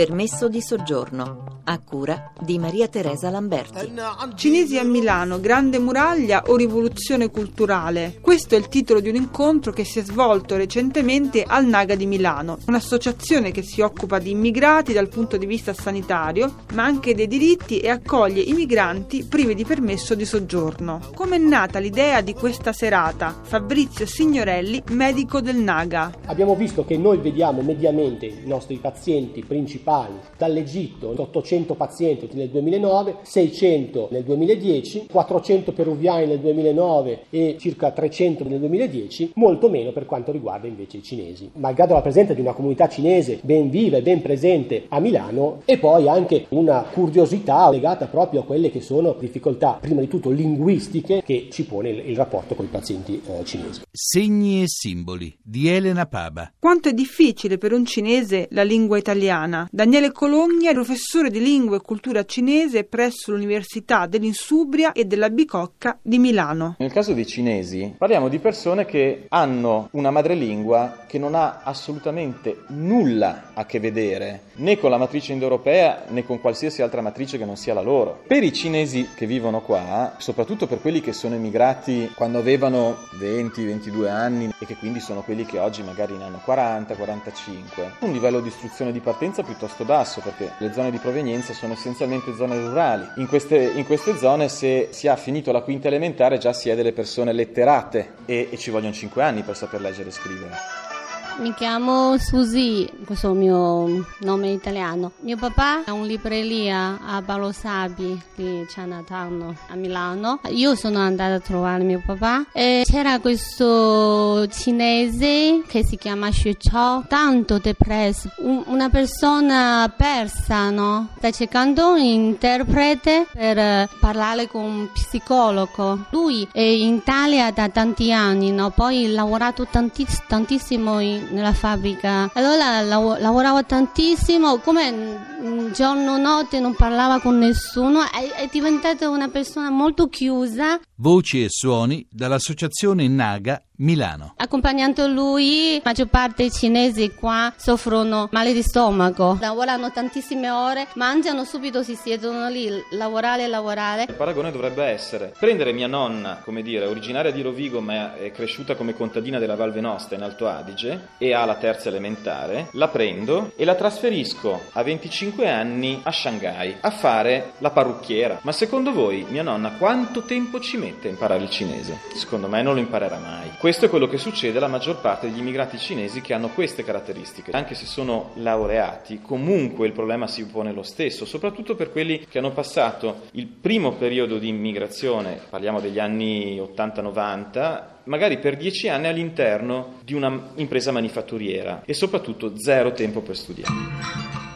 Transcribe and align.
Permesso 0.00 0.48
di 0.48 0.62
soggiorno, 0.62 1.59
a 1.72 1.78
cura 1.78 2.32
di 2.40 2.58
Maria 2.58 2.88
Teresa 2.88 3.30
Lamberti. 3.30 3.92
Cinesi 4.34 4.78
a 4.78 4.84
Milano, 4.84 5.40
Grande 5.40 5.78
Muraglia 5.78 6.42
o 6.46 6.56
Rivoluzione 6.56 7.30
Culturale? 7.30 8.18
Questo 8.20 8.54
è 8.54 8.58
il 8.58 8.68
titolo 8.68 9.00
di 9.00 9.08
un 9.08 9.14
incontro 9.14 9.72
che 9.72 9.84
si 9.84 10.00
è 10.00 10.02
svolto 10.02 10.56
recentemente 10.56 11.44
al 11.46 11.66
Naga 11.66 11.94
di 11.94 12.06
Milano, 12.06 12.58
un'associazione 12.66 13.52
che 13.52 13.62
si 13.62 13.80
occupa 13.80 14.18
di 14.18 14.30
immigrati 14.30 14.92
dal 14.92 15.08
punto 15.08 15.36
di 15.36 15.46
vista 15.46 15.72
sanitario, 15.72 16.64
ma 16.74 16.84
anche 16.84 17.14
dei 17.14 17.28
diritti 17.28 17.78
e 17.78 17.88
accoglie 17.88 18.40
i 18.40 18.52
migranti 18.52 19.24
privi 19.24 19.54
di 19.54 19.64
permesso 19.64 20.14
di 20.14 20.24
soggiorno. 20.24 21.00
Come 21.14 21.36
è 21.36 21.38
nata 21.38 21.78
l'idea 21.78 22.20
di 22.20 22.34
questa 22.34 22.72
serata? 22.72 23.38
Fabrizio 23.42 24.06
Signorelli, 24.06 24.82
medico 24.90 25.40
del 25.40 25.56
Naga. 25.56 26.12
Abbiamo 26.26 26.56
visto 26.56 26.84
che 26.84 26.96
noi 26.96 27.18
vediamo 27.18 27.62
mediamente 27.62 28.26
i 28.26 28.46
nostri 28.46 28.76
pazienti 28.76 29.44
principali 29.44 30.14
dall'Egitto, 30.36 31.14
800 31.16 31.58
pazienti 31.74 32.28
nel 32.32 32.48
2009, 32.48 33.16
600 33.22 34.08
nel 34.10 34.24
2010, 34.24 35.06
400 35.10 35.72
peruviani 35.72 36.26
nel 36.26 36.40
2009 36.40 37.24
e 37.30 37.56
circa 37.58 37.90
300 37.90 38.44
nel 38.44 38.58
2010, 38.58 39.32
molto 39.34 39.68
meno 39.68 39.92
per 39.92 40.06
quanto 40.06 40.32
riguarda 40.32 40.66
invece 40.66 40.98
i 40.98 41.02
cinesi. 41.02 41.50
Malgrado 41.54 41.94
la 41.94 42.02
presenza 42.02 42.34
di 42.34 42.40
una 42.40 42.52
comunità 42.52 42.88
cinese 42.88 43.38
ben 43.42 43.70
viva 43.70 43.96
e 43.98 44.02
ben 44.02 44.20
presente 44.20 44.86
a 44.88 45.00
Milano 45.00 45.62
e 45.64 45.78
poi 45.78 46.08
anche 46.08 46.46
una 46.50 46.82
curiosità 46.82 47.70
legata 47.70 48.06
proprio 48.06 48.40
a 48.40 48.44
quelle 48.44 48.70
che 48.70 48.80
sono 48.80 49.16
difficoltà, 49.18 49.78
prima 49.80 50.00
di 50.00 50.08
tutto 50.08 50.30
linguistiche, 50.30 51.22
che 51.24 51.48
ci 51.50 51.64
pone 51.64 51.90
il, 51.90 52.10
il 52.10 52.16
rapporto 52.16 52.54
con 52.54 52.64
i 52.64 52.68
pazienti 52.68 53.20
eh, 53.24 53.44
cinesi. 53.44 53.82
Segni 53.90 54.62
e 54.62 54.64
simboli 54.66 55.36
di 55.42 55.68
Elena 55.68 56.06
Paba. 56.06 56.52
Quanto 56.58 56.88
è 56.88 56.92
difficile 56.92 57.58
per 57.58 57.72
un 57.72 57.84
cinese 57.84 58.48
la 58.50 58.62
lingua 58.62 58.98
italiana? 58.98 59.68
Daniele 59.70 60.12
Cologna 60.12 60.72
professore 60.80 61.28
di 61.28 61.38
lingua 61.38 61.49
e 61.50 61.80
cultura 61.80 62.24
cinese 62.24 62.84
presso 62.84 63.32
l'Università 63.32 64.06
dell'Insubria 64.06 64.92
e 64.92 65.04
della 65.04 65.30
Bicocca 65.30 65.98
di 66.00 66.20
Milano. 66.20 66.76
Nel 66.78 66.92
caso 66.92 67.12
dei 67.12 67.26
cinesi 67.26 67.92
parliamo 67.98 68.28
di 68.28 68.38
persone 68.38 68.86
che 68.86 69.26
hanno 69.30 69.88
una 69.92 70.12
madrelingua 70.12 71.06
che 71.08 71.18
non 71.18 71.34
ha 71.34 71.62
assolutamente 71.64 72.62
nulla 72.68 73.50
a 73.54 73.66
che 73.66 73.80
vedere 73.80 74.42
né 74.56 74.78
con 74.78 74.90
la 74.90 74.96
matrice 74.96 75.32
indoeuropea 75.32 76.04
né 76.10 76.24
con 76.24 76.40
qualsiasi 76.40 76.82
altra 76.82 77.00
matrice 77.00 77.36
che 77.36 77.44
non 77.44 77.56
sia 77.56 77.74
la 77.74 77.80
loro. 77.80 78.22
Per 78.28 78.44
i 78.44 78.52
cinesi 78.52 79.08
che 79.16 79.26
vivono 79.26 79.60
qua, 79.60 80.14
soprattutto 80.18 80.68
per 80.68 80.80
quelli 80.80 81.00
che 81.00 81.12
sono 81.12 81.34
emigrati 81.34 82.12
quando 82.14 82.38
avevano 82.38 82.96
20-22 83.18 84.08
anni 84.08 84.52
e 84.56 84.66
che 84.66 84.76
quindi 84.76 85.00
sono 85.00 85.22
quelli 85.22 85.44
che 85.44 85.58
oggi 85.58 85.82
magari 85.82 86.16
ne 86.16 86.22
hanno 86.22 86.40
40-45, 86.46 87.90
un 88.02 88.12
livello 88.12 88.38
di 88.38 88.46
istruzione 88.46 88.92
di 88.92 89.00
partenza 89.00 89.42
piuttosto 89.42 89.84
basso 89.84 90.20
perché 90.20 90.52
le 90.58 90.72
zone 90.72 90.92
di 90.92 90.98
provenienza 90.98 91.29
sono 91.38 91.72
essenzialmente 91.74 92.34
zone 92.34 92.58
rurali. 92.58 93.06
In 93.16 93.28
queste, 93.28 93.56
in 93.56 93.84
queste 93.84 94.16
zone 94.16 94.48
se 94.48 94.88
si 94.90 95.08
ha 95.08 95.16
finito 95.16 95.52
la 95.52 95.62
quinta 95.62 95.88
elementare 95.88 96.38
già 96.38 96.52
si 96.52 96.68
è 96.68 96.74
delle 96.74 96.92
persone 96.92 97.32
letterate 97.32 98.14
e, 98.26 98.48
e 98.50 98.56
ci 98.56 98.70
vogliono 98.70 98.92
5 98.92 99.22
anni 99.22 99.42
per 99.42 99.56
saper 99.56 99.80
leggere 99.80 100.08
e 100.08 100.12
scrivere. 100.12 100.89
Mi 101.38 101.54
chiamo 101.54 102.18
Susi, 102.18 102.90
questo 103.06 103.28
è 103.28 103.30
il 103.30 103.36
mio 103.36 104.06
nome 104.18 104.50
italiano. 104.50 105.12
Mio 105.20 105.36
papà 105.38 105.84
ha 105.86 105.92
un 105.92 106.06
libreria 106.06 106.98
a 107.02 107.22
Paolo 107.22 107.50
Sabi 107.50 108.20
di 108.34 108.66
Chinatown 108.68 109.56
a 109.68 109.74
Milano. 109.74 110.40
Io 110.50 110.74
sono 110.74 110.98
andata 110.98 111.34
a 111.34 111.40
trovare 111.40 111.82
mio 111.82 112.02
papà 112.04 112.44
e 112.52 112.82
c'era 112.84 113.18
questo 113.20 114.46
cinese 114.48 115.62
che 115.66 115.82
si 115.82 115.96
chiama 115.96 116.28
Xu 116.28 116.54
Chao, 116.58 117.04
tanto 117.08 117.58
depresso, 117.58 118.28
un, 118.40 118.62
una 118.66 118.90
persona 118.90 119.90
persa, 119.96 120.68
no? 120.68 121.08
Sta 121.16 121.30
cercando 121.30 121.92
un 121.92 122.00
interprete 122.00 123.26
per 123.32 123.88
parlare 123.98 124.46
con 124.46 124.62
un 124.62 124.88
psicologo. 124.92 126.06
Lui 126.10 126.46
è 126.52 126.60
in 126.60 126.96
Italia 126.96 127.50
da 127.50 127.70
tanti 127.70 128.12
anni, 128.12 128.50
no? 128.50 128.70
Poi 128.70 129.06
ha 129.06 129.08
lavorato 129.08 129.66
tantiss- 129.70 130.26
tantissimo 130.26 131.00
in 131.00 131.19
nella 131.30 131.52
fabbrica. 131.52 132.30
Allora 132.34 132.80
lav- 132.80 133.18
lavorava 133.20 133.62
tantissimo, 133.62 134.58
come 134.58 135.38
giorno 135.72 136.16
notte 136.16 136.60
non 136.60 136.74
parlava 136.74 137.20
con 137.20 137.38
nessuno, 137.38 138.02
è, 138.02 138.42
è 138.42 138.48
diventata 138.50 139.08
una 139.08 139.28
persona 139.28 139.70
molto 139.70 140.08
chiusa. 140.08 140.78
Voci 140.96 141.42
e 141.42 141.46
suoni 141.48 142.06
dall'associazione 142.10 143.08
Naga 143.08 143.62
Milano. 143.80 144.34
Accompagnando 144.36 145.06
lui, 145.06 145.76
la 145.76 145.82
maggior 145.84 146.08
parte 146.08 146.42
dei 146.42 146.50
cinesi 146.50 147.14
qua 147.14 147.50
soffrono 147.56 148.28
male 148.32 148.52
di 148.52 148.62
stomaco, 148.62 149.38
lavorano 149.40 149.90
tantissime 149.90 150.50
ore, 150.50 150.86
mangiano 150.96 151.44
subito, 151.44 151.82
si 151.82 151.94
siedono 151.94 152.48
lì, 152.48 152.68
lavorare 152.90 153.44
e 153.44 153.48
lavorare. 153.48 154.04
Il 154.08 154.14
paragone 154.14 154.52
dovrebbe 154.52 154.84
essere 154.84 155.32
prendere 155.38 155.72
mia 155.72 155.86
nonna, 155.86 156.40
come 156.44 156.60
dire, 156.60 156.84
originaria 156.84 157.30
di 157.30 157.40
Rovigo 157.40 157.80
ma 157.80 158.14
è 158.16 158.30
cresciuta 158.30 158.74
come 158.74 158.94
contadina 158.94 159.38
della 159.38 159.56
Val 159.56 159.72
Venosta 159.72 160.14
in 160.14 160.22
Alto 160.22 160.46
Adige 160.46 161.08
e 161.16 161.32
ha 161.32 161.46
la 161.46 161.56
terza 161.56 161.88
elementare, 161.88 162.68
la 162.72 162.88
prendo 162.88 163.52
e 163.56 163.64
la 163.64 163.74
trasferisco 163.74 164.60
a 164.72 164.82
25 164.82 165.29
anni 165.38 166.00
a 166.02 166.12
Shanghai 166.12 166.76
a 166.80 166.90
fare 166.90 167.52
la 167.58 167.70
parrucchiera. 167.70 168.40
Ma 168.42 168.52
secondo 168.52 168.92
voi 168.92 169.26
mia 169.28 169.42
nonna 169.42 169.72
quanto 169.72 170.22
tempo 170.22 170.60
ci 170.60 170.76
mette 170.76 171.08
a 171.08 171.10
imparare 171.10 171.42
il 171.42 171.50
cinese? 171.50 171.98
Secondo 172.14 172.48
me 172.48 172.62
non 172.62 172.74
lo 172.74 172.80
imparerà 172.80 173.18
mai. 173.18 173.50
Questo 173.58 173.86
è 173.86 173.88
quello 173.88 174.08
che 174.08 174.18
succede 174.18 174.58
alla 174.58 174.68
maggior 174.68 175.00
parte 175.00 175.28
degli 175.28 175.38
immigrati 175.38 175.78
cinesi 175.78 176.20
che 176.20 176.34
hanno 176.34 176.48
queste 176.48 176.84
caratteristiche. 176.84 177.50
Anche 177.52 177.74
se 177.74 177.86
sono 177.86 178.30
laureati, 178.34 179.20
comunque 179.20 179.86
il 179.86 179.92
problema 179.92 180.26
si 180.26 180.46
pone 180.46 180.72
lo 180.72 180.82
stesso, 180.82 181.24
soprattutto 181.24 181.74
per 181.74 181.90
quelli 181.90 182.26
che 182.28 182.38
hanno 182.38 182.52
passato 182.52 183.22
il 183.32 183.46
primo 183.46 183.92
periodo 183.92 184.38
di 184.38 184.48
immigrazione, 184.48 185.40
parliamo 185.48 185.80
degli 185.80 185.98
anni 185.98 186.58
80-90, 186.58 187.82
magari 188.04 188.38
per 188.38 188.56
dieci 188.56 188.88
anni 188.88 189.06
all'interno 189.06 189.98
di 190.04 190.14
un'impresa 190.14 190.90
manifatturiera 190.92 191.82
e 191.84 191.94
soprattutto 191.94 192.58
zero 192.58 192.92
tempo 192.92 193.20
per 193.20 193.36
studiare. 193.36 194.49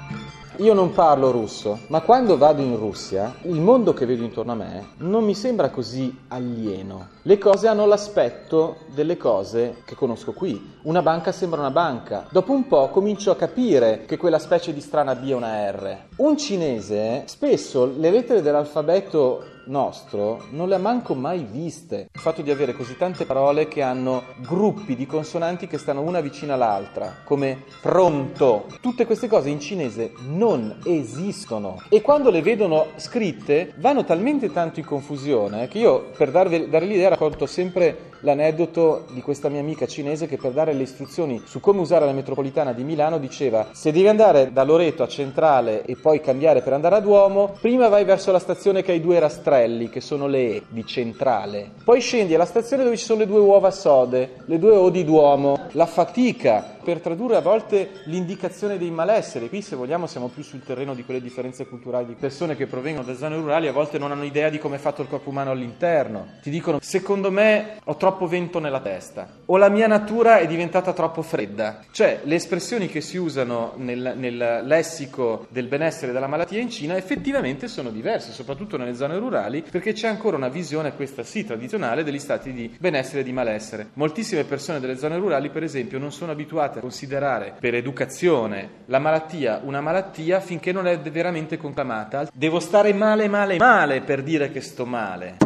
Io 0.59 0.73
non 0.73 0.93
parlo 0.93 1.33
russo, 1.33 1.81
ma 1.89 2.01
quando 2.03 2.39
vado 2.39 2.63
in 2.63 2.77
Russia, 2.77 3.35
il 3.43 3.61
mondo 3.61 3.93
che 3.93 4.07
vedo 4.07 4.23
intorno 4.23 4.53
a 4.53 4.55
me 4.55 4.87
non 4.99 5.25
mi 5.25 5.35
sembra 5.35 5.69
così 5.69 6.17
alieno. 6.29 7.09
Le 7.23 7.39
cose 7.39 7.67
hanno 7.67 7.87
l'aspetto 7.87 8.77
delle 8.95 9.17
cose 9.17 9.83
che 9.85 9.97
conosco 9.97 10.33
qui. 10.33 10.75
Una 10.83 11.03
banca 11.03 11.33
sembra 11.33 11.59
una 11.59 11.73
banca. 11.73 12.27
Dopo 12.31 12.53
un 12.53 12.69
po' 12.69 12.89
comincio 12.91 13.33
a 13.33 13.37
capire 13.37 14.05
che 14.07 14.17
quella 14.17 14.39
specie 14.39 14.73
di 14.73 14.81
strana 14.81 15.17
B 15.17 15.31
è 15.31 15.35
una 15.35 15.69
R. 15.73 15.97
Un 16.19 16.37
cinese, 16.37 17.25
spesso 17.27 17.87
le 17.87 18.11
lettere 18.11 18.41
dell'alfabeto 18.41 19.54
nostro 19.67 20.45
non 20.51 20.69
le 20.69 20.77
ha 20.77 20.79
manco 20.79 21.15
mai 21.15 21.47
viste. 21.51 22.09
Il 22.13 22.21
fatto 22.21 22.43
di 22.43 22.51
avere 22.51 22.75
così 22.75 22.97
tante 22.97 23.25
parole 23.25 23.69
che 23.69 23.83
hanno 23.83 24.23
gruppi 24.47 24.97
di 24.97 25.07
consonanti 25.07 25.67
che 25.67 25.79
stanno 25.79 26.03
una 26.03 26.21
vicina 26.21 26.55
all'altra, 26.55 27.17
come 27.25 27.65
pronto. 27.81 28.67
Tutte 28.81 29.07
queste 29.07 29.29
cose 29.29 29.51
in 29.51 29.61
cinese 29.61 30.13
non 30.29 30.81
esistono 30.85 31.81
e 31.89 32.01
quando 32.01 32.31
le 32.31 32.43
vedono 32.43 32.87
scritte 32.97 33.75
vanno 33.77 34.05
talmente 34.05 34.53
tanto 34.53 34.81
in 34.81 34.87
confusione 34.87 35.69
che 35.69 35.79
io 35.79 36.11
per 36.17 36.31
darvi, 36.31 36.69
dare 36.69 36.87
l'idea 36.87 37.09
racconto 37.09 37.47
sempre 37.47 38.13
l'aneddoto 38.25 39.05
di 39.11 39.21
questa 39.21 39.49
mia 39.49 39.61
amica 39.61 39.87
cinese 39.87 40.27
che 40.27 40.39
per 40.39 40.53
dare 40.53 40.73
le 40.73 40.83
istruzioni 40.83 41.43
su 41.45 41.61
come 41.61 41.81
usare 41.81 42.07
la 42.07 42.13
metropolitana 42.13 42.73
di 42.73 42.83
Milano 42.83 43.19
diceva 43.19 43.69
se 43.73 43.93
devi 43.93 44.09
andare 44.09 44.53
da 44.53 44.65
Loreto 44.65 45.03
a 45.03 45.09
Centrale 45.09 45.85
e 45.85 45.97
poi 45.97 46.21
cambiare 46.21 46.63
per 46.63 46.73
andare 46.73 46.97
a 46.97 47.01
Duomo, 47.01 47.55
prima 47.61 47.89
vai 47.89 48.05
verso 48.05 48.33
la 48.33 48.39
stazione 48.39 48.83
che 48.83 48.93
ha 48.93 48.95
i 48.95 49.01
due 49.01 49.19
rastrelli, 49.55 49.89
che 49.89 50.01
sono 50.01 50.27
le 50.27 50.39
E 50.39 50.63
di 50.69 50.85
Centrale, 50.85 51.71
poi 51.85 52.01
scendi 52.01 52.35
alla 52.35 52.45
stazione 52.45 52.83
dove 52.83 52.97
ci 52.97 53.05
sono 53.05 53.21
le 53.21 53.27
due 53.27 53.41
uova 53.41 53.71
sode, 53.71 54.37
le 54.47 54.59
due 54.59 54.77
O 54.77 54.91
di 54.91 55.05
Duomo, 55.05 55.69
la 55.73 55.87
fatica 55.87 56.74
per 56.85 57.01
tradurre 57.01 57.35
a 57.35 57.41
volte 57.41 57.91
l'indicazione 58.05 58.79
dei 58.79 58.91
malesseri. 58.91 59.49
Qui, 59.49 59.63
se 59.63 59.75
vogliamo, 59.75 60.07
siamo 60.07 60.29
più 60.29 60.45
sul 60.45 60.63
terreno 60.63 60.95
di 60.95 61.05
quelle 61.05 61.21
differenze 61.21 61.67
culturali 61.67 62.07
di 62.07 62.15
persone 62.15 62.55
che 62.55 62.67
provengono 62.67 63.07
da 63.07 63.17
zone 63.17 63.35
rurali, 63.35 63.67
a 63.67 63.73
volte 63.73 63.99
non 63.99 64.13
hanno 64.13 64.23
idea 64.23 64.51
di 64.51 64.59
come 64.59 64.77
è 64.77 64.79
fatto 64.79 65.03
il 65.03 65.09
corpo 65.09 65.31
umano 65.31 65.51
all'interno. 65.51 66.29
Ti 66.43 66.51
dicono: 66.51 66.79
Secondo 66.81 67.33
me 67.33 67.79
ho 67.83 67.97
troppo 67.97 68.29
vento 68.29 68.61
nella 68.61 68.81
testa, 68.81 69.29
o 69.47 69.57
la 69.57 69.69
mia 69.69 69.89
natura 69.89 70.39
è 70.39 70.47
diventata 70.47 70.93
troppo 70.93 71.23
fredda. 71.23 71.81
Cioè, 71.91 72.21
le 72.23 72.35
espressioni 72.35 72.87
che 72.87 73.01
si 73.01 73.17
usano 73.17 73.73
nel, 73.77 74.13
nel 74.17 74.61
lessico 74.65 75.47
del 75.49 75.67
benessere 75.67 76.11
e 76.11 76.15
della 76.15 76.27
malattia 76.27 76.61
in 76.61 76.71
Cina 76.71 76.97
effettivamente 76.97 77.67
sono 77.67 77.91
diverse, 77.91 78.33
soprattutto 78.33 78.77
nelle 78.77 78.95
zone 78.95 79.17
rurali, 79.17 79.65
perché 79.69 79.93
c'è 79.95 80.09
ancora 80.09 80.37
una 80.37 80.49
visione, 80.49 80.95
questa 80.95 81.23
sì, 81.23 81.45
tradizionale, 81.45 82.05
degli 82.05 82.19
stati 82.19 82.53
di 82.53 82.75
benessere 82.79 83.21
e 83.21 83.25
di 83.25 83.33
malessere. 83.33 83.89
Moltissime 83.95 84.45
persone 84.45 84.81
delle 84.81 84.99
zone 84.99 85.17
rurali, 85.17 85.49
per 85.49 85.63
esempio, 85.63 85.99
non 85.99 86.13
sono 86.13 86.33
abituate 86.33 86.74
a 86.79 86.81
considerare 86.81 87.55
per 87.59 87.75
educazione 87.75 88.83
la 88.87 88.99
malattia 88.99 89.61
una 89.65 89.81
malattia 89.81 90.41
finché 90.41 90.73
non 90.73 90.87
è 90.87 90.99
veramente 90.99 91.57
conclamata. 91.57 92.29
Devo 92.33 92.61
stare 92.61 92.93
male, 92.93 93.29
male, 93.29 93.59
male 93.59 94.01
per 94.01 94.23
dire 94.23 94.51
che 94.51 94.61
sto 94.61 94.87
male. 94.87 95.37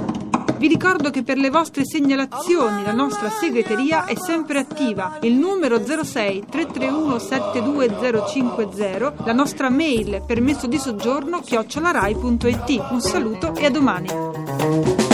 Vi 0.59 0.67
ricordo 0.67 1.11
che 1.11 1.23
per 1.23 1.39
le 1.39 1.51
vostre 1.51 1.85
segnalazioni 1.85 2.83
la 2.83 2.91
nostra 2.91 3.31
segreteria 3.31 4.07
è 4.07 4.17
sempre 4.17 4.59
attiva. 4.59 5.19
Il 5.21 5.35
numero 5.35 5.85
06 5.85 6.47
331 6.51 7.19
72050, 7.21 9.25
la 9.25 9.33
nostra 9.33 9.71
mail 9.71 10.21
permesso 10.27 10.67
di 10.67 10.79
soggiorno 10.79 11.41
chiocciolarai.it. 11.41 12.87
Un 12.91 13.01
saluto 13.01 13.55
e 13.55 13.67
a 13.67 13.71
domani. 13.71 15.08